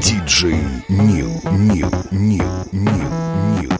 [0.00, 2.42] Диджей Нил, Нил, Нил,
[2.72, 3.10] Нил,
[3.60, 3.77] Нил.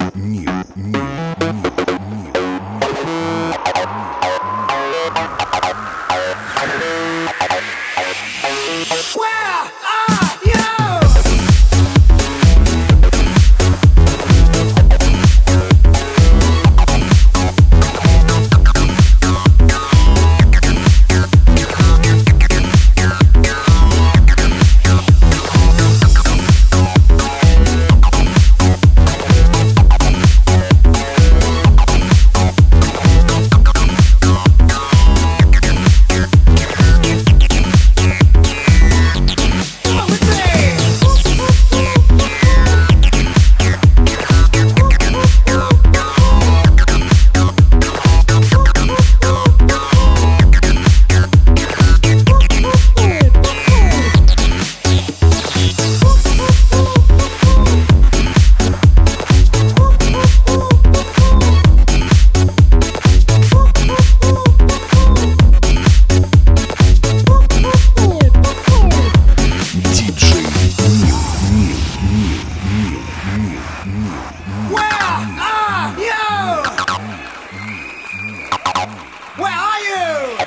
[78.79, 80.38] Where are you?